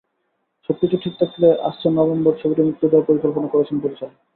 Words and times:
সবকিছু 0.69 0.95
ঠিক 0.97 1.13
থাকলে 1.19 1.47
আসছে 1.63 1.87
নভেম্বরে 1.89 2.39
ছবিটি 2.41 2.61
মুক্তি 2.61 2.85
দেওয়ার 2.87 3.07
পরিকল্পনা 3.07 3.47
করছেন 3.47 3.77
পরিচালক। 3.79 4.13